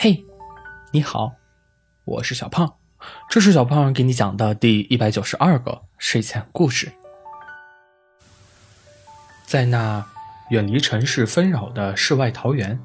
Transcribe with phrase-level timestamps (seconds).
[0.00, 0.24] 嘿，
[0.92, 1.32] 你好，
[2.04, 2.72] 我是小胖，
[3.28, 6.92] 这是小胖给你讲的第一百九十二个睡前故事。
[9.44, 10.06] 在那
[10.50, 12.78] 远离城市纷扰的世外桃源，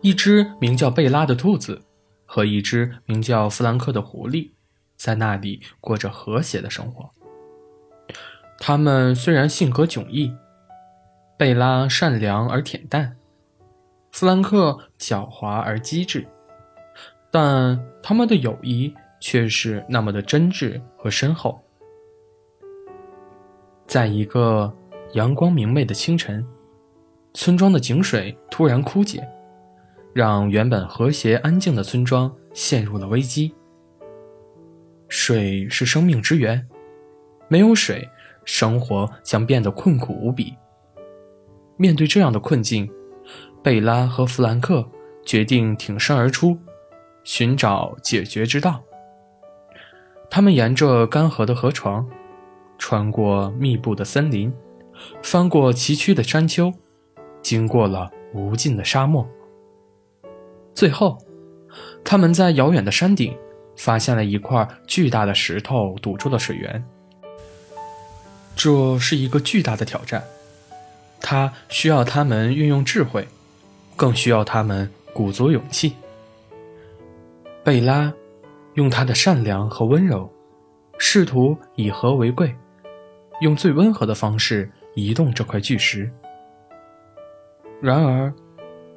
[0.00, 1.82] 一只名叫贝拉的兔子
[2.24, 4.52] 和一只名叫弗兰克的狐狸，
[4.96, 7.10] 在那里过着和谐的生活。
[8.58, 10.34] 他们虽然性格迥异，
[11.36, 13.18] 贝拉善良而恬淡。
[14.12, 16.26] 弗兰克狡猾而机智，
[17.30, 21.58] 但他们的友谊却是那么的真挚和深厚。
[23.86, 24.72] 在一个
[25.14, 26.46] 阳光明媚的清晨，
[27.32, 29.26] 村庄的井水突然枯竭，
[30.14, 33.54] 让原本和谐安静的村庄陷入了危机。
[35.08, 36.68] 水是生命之源，
[37.48, 38.06] 没有水，
[38.44, 40.54] 生活将变得困苦无比。
[41.78, 42.90] 面对这样的困境，
[43.62, 44.84] 贝拉和弗兰克
[45.24, 46.58] 决定挺身而出，
[47.22, 48.82] 寻找解决之道。
[50.28, 52.08] 他们沿着干涸的河床，
[52.76, 54.52] 穿过密布的森林，
[55.22, 56.72] 翻过崎岖的山丘，
[57.40, 59.28] 经过了无尽的沙漠。
[60.74, 61.18] 最后，
[62.02, 63.36] 他们在遥远的山顶
[63.76, 66.84] 发现了一块巨大的石头，堵住了水源。
[68.56, 70.24] 这是一个巨大的挑战，
[71.20, 73.28] 它需要他们运用智慧。
[73.96, 75.94] 更需要他们鼓足勇气。
[77.64, 78.12] 贝拉
[78.74, 80.30] 用她的善良和温柔，
[80.98, 82.54] 试图以和为贵，
[83.40, 86.10] 用最温和的方式移动这块巨石。
[87.80, 88.32] 然而，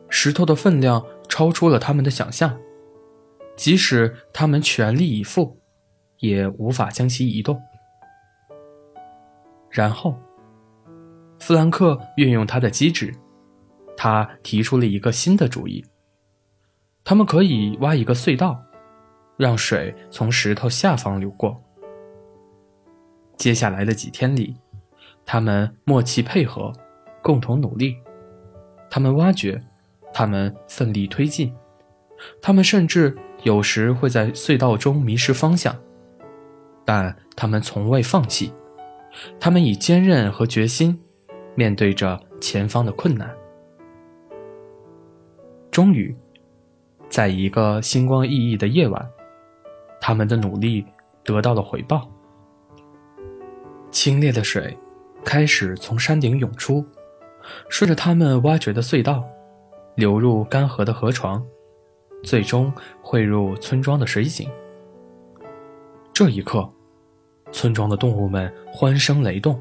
[0.10, 2.58] 石头的分量超出了他们的想象，
[3.56, 5.60] 即使他们全力以赴，
[6.20, 7.60] 也无法将其移动。
[9.70, 10.16] 然后，
[11.40, 13.14] 弗兰克运用他的机智。
[14.06, 15.84] 他提出了一个新的主意。
[17.04, 18.56] 他们可以挖一个隧道，
[19.36, 21.60] 让水从石头下方流过。
[23.36, 24.56] 接下来的几天里，
[25.26, 26.72] 他们默契配合，
[27.24, 27.96] 共同努力。
[28.92, 29.60] 他们挖掘，
[30.14, 31.52] 他们奋力推进，
[32.40, 35.76] 他们甚至有时会在隧道中迷失方向，
[36.86, 38.54] 但他们从未放弃。
[39.40, 40.96] 他们以坚韧和决心
[41.56, 43.36] 面对着前方的困难。
[45.76, 46.16] 终于，
[47.10, 49.06] 在一个星光熠熠的夜晚，
[50.00, 50.86] 他们的努力
[51.22, 52.10] 得到了回报。
[53.92, 54.78] 清冽的水
[55.26, 56.86] 开始从山顶涌出，
[57.68, 59.22] 顺着他们挖掘的隧道，
[59.96, 61.46] 流入干涸的河床，
[62.24, 62.72] 最终
[63.02, 64.50] 汇入村庄的水井。
[66.14, 66.70] 这一刻，
[67.52, 69.60] 村庄的动物们欢声雷动，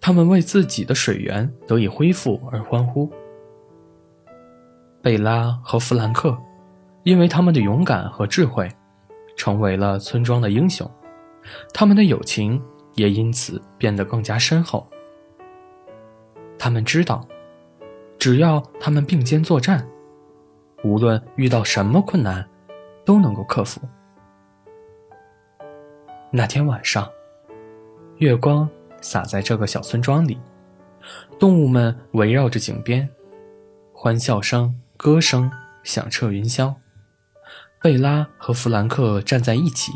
[0.00, 3.08] 他们为自己的水源得以恢复而欢呼。
[5.02, 6.36] 贝拉和弗兰克，
[7.04, 8.70] 因为他们的勇敢和智慧，
[9.36, 10.88] 成为了村庄的英雄，
[11.72, 12.62] 他们的友情
[12.94, 14.86] 也因此变得更加深厚。
[16.58, 17.26] 他们知道，
[18.18, 19.88] 只要他们并肩作战，
[20.84, 22.46] 无论遇到什么困难，
[23.04, 23.80] 都能够克服。
[26.30, 27.08] 那天晚上，
[28.18, 28.68] 月光
[29.00, 30.38] 洒在这个小村庄里，
[31.38, 33.08] 动物们围绕着井边，
[33.94, 34.79] 欢笑声。
[35.02, 35.50] 歌声
[35.82, 36.74] 响彻云霄，
[37.80, 39.92] 贝拉和弗兰克站在一起，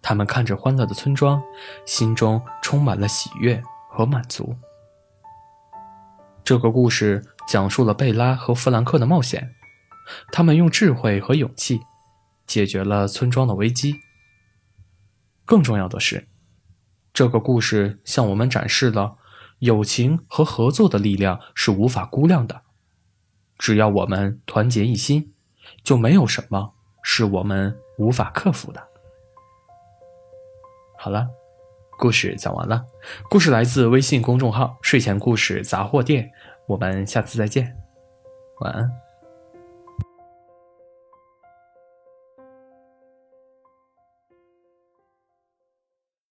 [0.00, 1.42] 他们看着欢乐的村庄，
[1.84, 4.56] 心中充满了喜悦和满足。
[6.42, 9.54] 这个故事讲述了贝拉和弗兰克的冒险，
[10.32, 11.82] 他们用智慧和勇气
[12.46, 13.94] 解决了村庄的危机。
[15.44, 16.26] 更重要的是，
[17.12, 19.18] 这个故事向我们展示了
[19.58, 22.62] 友情和合作的力量是无法估量的。
[23.64, 25.32] 只要我们团结一心，
[25.82, 28.88] 就没有什么是我们无法克服的。
[30.98, 31.26] 好了，
[31.98, 32.84] 故事讲完了。
[33.30, 36.30] 故事来自微信公众号“睡前故事杂货店”，
[36.68, 37.74] 我们下次再见，
[38.60, 39.03] 晚安。